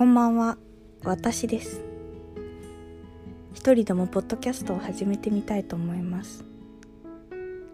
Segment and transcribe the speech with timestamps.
[0.00, 0.56] こんばんは。
[1.04, 1.82] 私です。
[3.52, 6.42] 一人でもポッドキャストを始めてみたいと思います。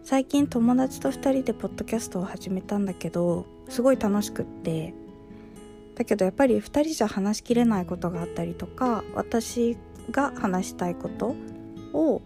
[0.03, 4.93] 最近友達と二人でポッドキャストを始めたんだけどすごい楽しくって。
[5.95, 9.79] だけどやっぱり二人じゃ話しきれないことがあったりとか私
[10.11, 11.37] が話したいこと
[11.93, 12.23] を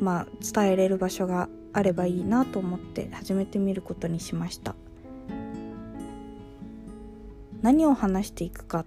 [0.00, 4.74] まあ伝えれる場所があればいいなと思って始めてみることにしました。
[7.62, 8.84] 何を話していくか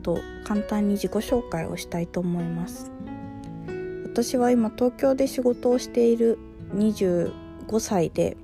[0.00, 2.90] と簡単に自己紹介をしたいと思います。
[4.04, 6.38] 私は今東京で仕事をしている
[6.74, 7.32] 25
[7.78, 8.36] 歳で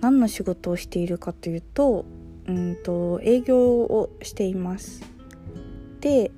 [0.00, 2.04] 何の仕事をしているかというと
[2.48, 5.02] うんと営業をしています。
[6.00, 6.30] で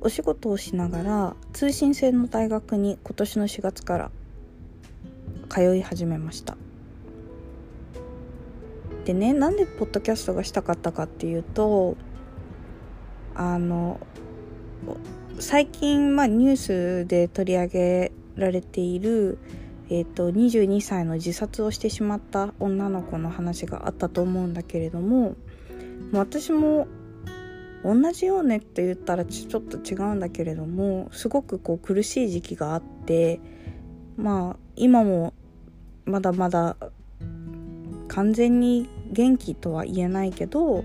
[0.00, 4.10] お仕事をしながら通信制の大学に今年の4月から
[5.48, 6.56] 通い始めました。
[9.04, 11.96] でねなんでポッドキャストがしたかったかっていうと
[13.34, 14.00] あの
[15.38, 19.38] 最近、まあ、ニュースで取り上げられている、
[19.88, 25.36] えーと、22歳の自殺をしてしまった女の子の話があったと思うんだけれども
[26.12, 26.86] 私も
[27.84, 33.40] 同じようねって言ったらちょっと違うんだけれどもすごくこう苦しい時期があって
[34.16, 35.34] まあ今も
[36.06, 36.76] まだまだ
[38.08, 40.84] 完全に元気とは言えないけど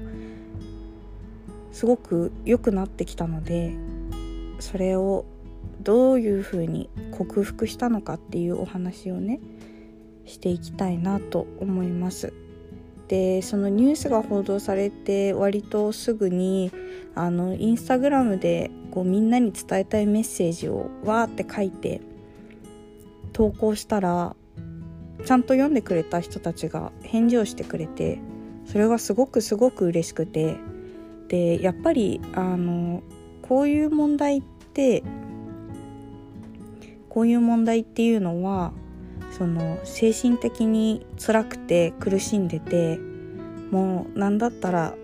[1.72, 3.76] すごく良くなってきたので
[4.60, 5.26] それを
[5.82, 9.40] どういうふうに克服したのかっていうお話をね
[10.26, 12.34] していきたいなと思います。
[13.08, 16.72] でそのニュースが報道されて割とすぐに
[17.16, 22.02] あのインスタグラムでこうみんなに伝えたいメッセージをわーって書いて
[23.34, 24.36] 投稿したら
[25.26, 28.20] ちゃんと読んでくれた人たちが返事をしてくれて
[28.66, 30.56] それがすごくすごく嬉しくて
[31.28, 33.04] でやっぱりあの
[33.42, 34.44] こういう問題っ
[34.74, 35.04] て
[37.10, 38.72] こういう問題っていうのは
[39.38, 42.98] その精神的に辛くて苦しんでて
[43.72, 44.96] もう何だったら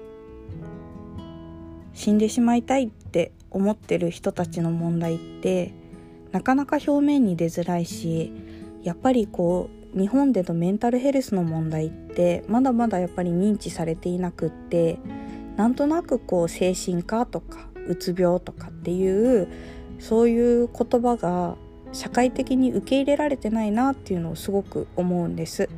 [1.93, 5.73] 死んでしまいたいって思ってる人たちの問題って
[6.31, 8.33] なかなか表面に出づらいし
[8.83, 14.99] やっぱりこう日本でのメンタルヘルスの問題ってまだまだやっぱり認知されていなくって
[15.55, 19.47] なんとなくこう精神科とかうつ病とかっていう
[19.99, 21.55] そういう言葉が
[21.93, 25.69] 社会的に受け入れられてないなっていうのをすごく思うんです。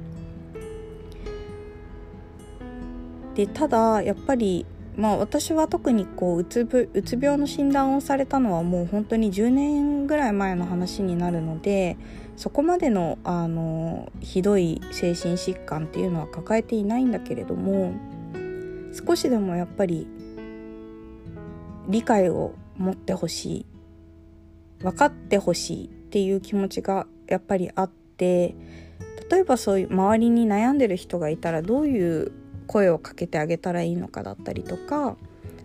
[3.35, 4.65] でただやっぱり
[4.97, 11.97] まあ私は特にこううつぶうつ病の診断をされたのはもう本当に10年ぐらい前の話になるので
[12.35, 17.93] そこまでのあのひどい精神疾患っていうのは抱えていないんだけれども
[18.91, 20.07] 少しでもやっぱり
[21.87, 23.65] 理解を持ってほしい
[24.79, 28.55] 分かってほしいっていう気持ちがやっぱりあって
[29.29, 32.31] 例えばそういう周りに悩んでる人がいたらどういう
[32.67, 35.17] 声をかけてあげたらいいのかだったりとか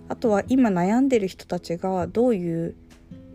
[0.09, 2.75] あとは今悩んでる人たちがどういう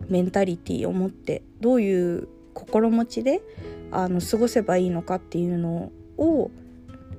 [0.08, 3.42] メンタリティーを持ってどういう心持ちで
[3.90, 6.50] あの過ごせばいいのかっていうのを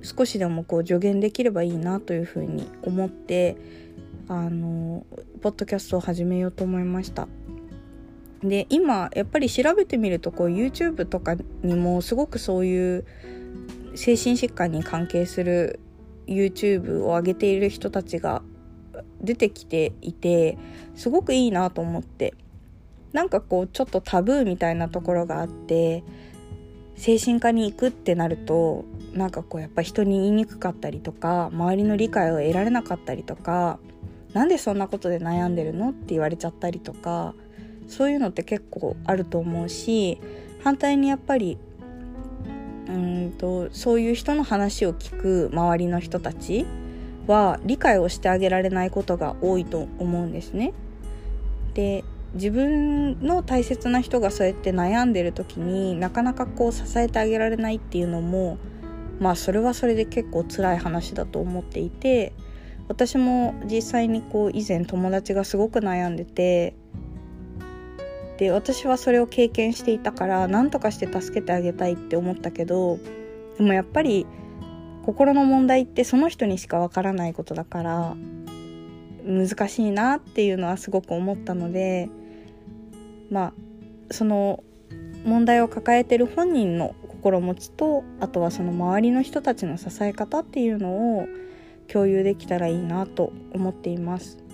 [0.01, 3.57] 少しでもこう助言できればいいなというふうに思って
[4.27, 5.05] あの
[5.41, 7.27] ポッドキャストを始めようと思いました。
[8.41, 13.05] で今やっぱり調べてみるとこう YouTube とかにもすごくそういう
[13.95, 15.81] 精神疾患に関係する
[16.27, 18.41] YouTube を上げている人たちが
[19.21, 20.57] 出てきていて
[20.95, 22.33] すごくいいなと思って。
[23.13, 26.03] なんかこうちょっとタブーみたいなところがあって
[26.95, 33.79] 精神科に行くってなるとなんかこうやっぱ人に言いにくかったりとか周りの理解を得られなかったりとか
[34.33, 37.33] なんでそんなことで悩んでるのって言われちゃったりとか
[37.87, 40.21] そういうのって結構あると思うし
[40.63, 41.57] 反対にやっぱり
[42.89, 46.65] うんとそういう人の話を聞く周りの人たち
[47.27, 50.73] は理解をしてあげられないことが多いと思うんですね。
[51.75, 52.03] で
[52.33, 58.57] 自分の大切な人がそうやって悩んでる時になかなかこう支えてあげられないっていうのも
[59.19, 62.33] まあそれはそれで結構辛い話だと思っていて
[62.87, 66.75] 私も実際にこう以前友達がすごく悩んでて
[68.39, 72.97] で私はそれを経験していたから何とかして助けてあげたいって思ったけど
[73.57, 74.25] でもやっぱり
[75.05, 78.15] 心の問題ってその人にしかわからないことだから
[79.25, 82.09] 難しいなっていうのはすごく思ったので
[83.29, 83.53] まあ
[84.09, 84.63] その
[85.25, 91.27] 問題を抱えてる本人の心持ちとあとはその周りの人たちの支え方っていうのを
[91.91, 94.48] 共有できたらいいなと思っています。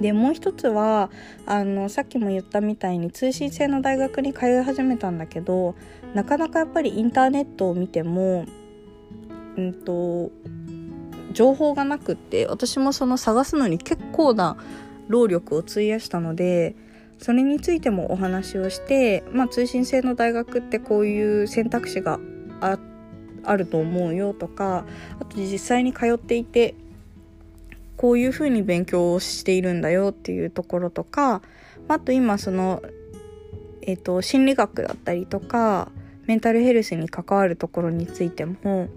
[0.00, 1.10] でもう一つは
[1.46, 5.74] あのさっきも言ったみたいに通信制の大学に通い始めたんだけど
[6.14, 8.46] なかなかやっぱりインターネットを見ても
[9.56, 10.30] うんと
[11.32, 14.56] 情報がなくって私もその探すのに結構な
[15.08, 16.74] 労力を費やしたので
[17.18, 22.18] それについてもお話をして、まあ、通信制の大学ってこういう選択肢が
[22.60, 22.78] あ
[23.42, 24.84] あると思うよとか
[25.18, 26.74] あと実際に通っていて
[28.00, 31.42] こういうふうに勉強をしているんだよっていうところとか
[31.86, 32.80] あと今その、
[33.82, 35.90] えーと、心理学だったりとか
[36.24, 38.88] メンタルヘルスに関わるところについても、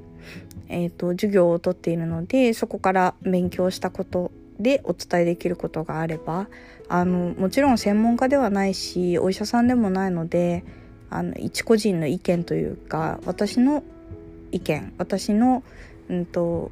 [0.70, 6.48] えーと授業をとっているのでそこから勉強したことでお伝えできることがあれば
[6.88, 10.64] あのもちろん専門家ではないしお医者さんでもないので
[11.10, 13.84] あの一個人の意見というか私の
[14.54, 15.62] 意見私の、
[16.10, 16.72] うんと、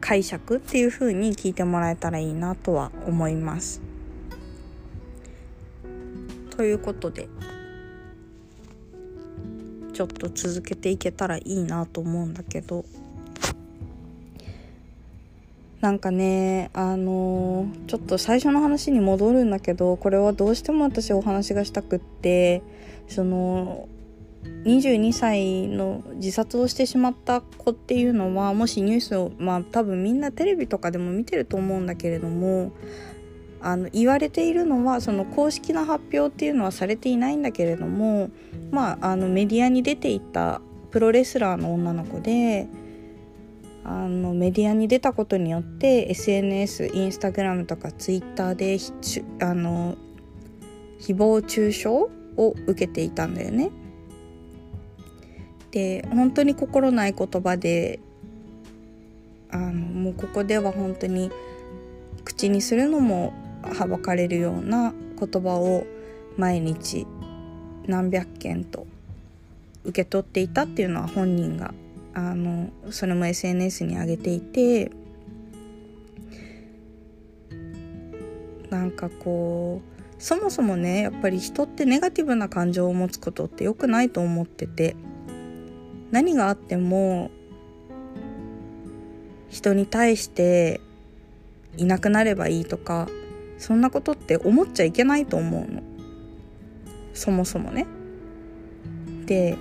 [0.00, 3.80] 解釈っていう風に聞いてもらえたらいいなとは思います。
[6.56, 7.28] ということで
[9.92, 12.84] ちょっと続けていけたらいいなと思うんだけど。
[15.80, 22.62] なんかねあのー、ちょっと最初の話に戻るんだけどこれはどうしても私お話がしたくって
[23.08, 23.88] その
[24.42, 32.72] 22歳の自殺をしてしまった子っていうのはもしニュースをまあ多分みんなテレビとかでも見てると思うんだけれども
[33.62, 38.30] あの言われているのはその公式な発表っていうのはされていないんだけれども
[38.70, 40.60] まああのメディアに出ていた
[40.90, 42.68] プロレスラーの女の子で
[43.84, 48.78] あのメディアに出たことによって SNS インスタグラムとかツイッターで
[49.44, 49.96] あの
[51.00, 53.70] 誹謗中傷を受けていたんだよね。
[55.70, 58.00] で本当に心ない言葉で
[59.50, 61.30] あのもうここでは本当に
[62.24, 63.32] 口にするのも
[63.62, 65.86] はばかれるような言葉を
[66.36, 67.06] 毎日
[67.86, 68.86] 何百件と
[69.84, 71.74] 受け取っていたっていうのは本人が
[72.14, 74.90] あのそれも SNS に上げていて
[78.70, 84.96] なんかこうそもそもねやっぱり人ってネガティブな感情を持つことって良くないと思ってて
[86.10, 87.30] 何があっても
[89.48, 90.80] 人に対して
[91.76, 93.08] いなくなればいいとか
[93.58, 95.82] そんなことって思っちゃいけないと思うの。
[97.12, 97.86] そもそもね。
[99.26, 99.56] で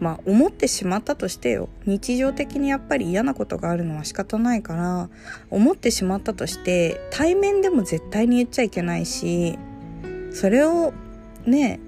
[0.00, 1.68] まあ思ってしまったとしてよ。
[1.86, 5.08] 日常的にやっぱり嫌なことがあるのは仕方ないから
[5.50, 9.58] 思ってしまったとして対面でも絶対に言っちゃいけないし
[10.32, 10.92] それを
[11.46, 11.80] ね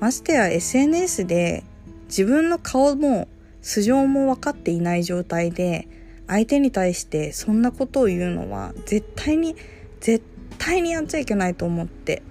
[0.00, 1.64] ましてや SNS で
[2.06, 3.28] 自分の顔も
[3.62, 5.88] 素性も分かっていない状態で
[6.26, 9.56] 相手に対してそんなことを言うのは絶対に
[10.00, 10.24] 絶
[10.58, 12.22] 対にやっちゃいけないと思って。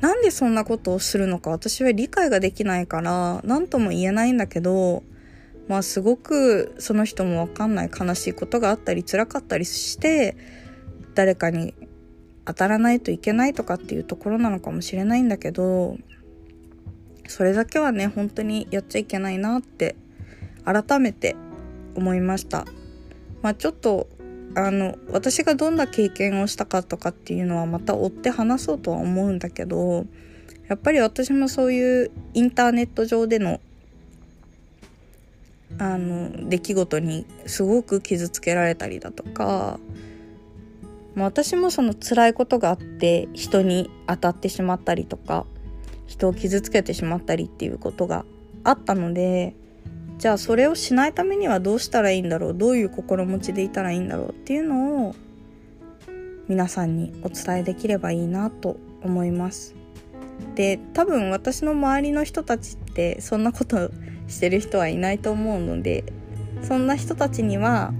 [0.00, 5.02] なんでそんなことをするのか私は理解ができないから何とも言えないんだけど
[5.68, 10.36] まあすごくその人も分かんない悲しいことがあったり辛かったりして
[11.14, 11.74] 誰かに
[12.44, 15.96] 当たらないといけないとかっていうところなのかもしれないんだけど
[17.28, 19.96] それだけはね本当にやっちゃいけないなって
[20.64, 21.36] 改めて
[21.94, 22.66] 思いました。
[23.42, 24.08] まあちょっと
[24.54, 30.06] あの私がどんな経験をしたかとかっていうのはまた追って話そうとは思うんだけど
[30.68, 33.60] やっぱり私もそういうインターネット上での
[35.78, 39.78] あの出来事にすごく傷つけられたりだとか、
[41.14, 45.44] ま、私もその辛いことがあって人に当たってしまったりとか
[46.06, 48.24] 人を傷つけてしまったりっていうことが
[48.64, 49.54] あったので
[50.18, 52.54] じゃあそれをしないためにはどうしたらいいんだろう？
[52.54, 55.14] どういう心持ちでいたらいいんだろうっていうのを
[56.48, 59.74] 皆さんにお伝えできればいいなと思います。
[60.54, 63.90] で多分私の周りの人たちってそんなこと
[64.28, 66.04] してる人はいないと思うので
[66.62, 67.92] そんな人たちには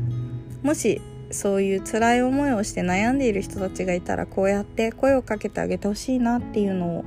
[0.62, 7.04] もしそういう辛い思いをして悩んでいる人たちがいたらこうやって声をかけてあげてほしいなっていうのを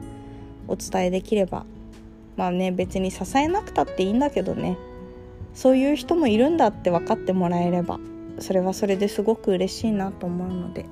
[0.70, 1.66] お伝えできれば
[2.38, 4.78] まあね別に支えなくたっていいんだけどね
[5.54, 8.00] そういう人もいるんだって分かってもらえれば
[8.40, 10.86] それはそれですごく嬉しいなと思うので。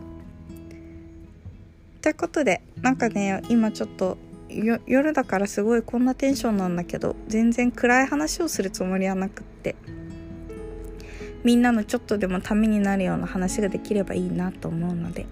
[2.02, 4.18] ということでなんかね今ちょっと
[4.50, 9.76] 夜だからすごいこんなテンションなんだけど全然暗い話をするつもりはなくって
[11.44, 15.26] みんなのちょっとでもためになるような話ができればいいなと思うので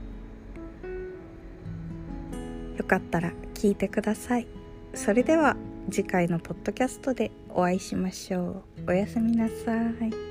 [2.85, 4.47] かったら聞いてください
[4.93, 5.57] それでは
[5.91, 9.75] 次回のポッドキャストでお会いしましょうおやすみなさ
[10.05, 10.24] い。